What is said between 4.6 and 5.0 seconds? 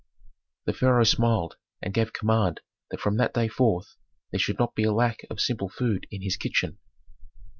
be a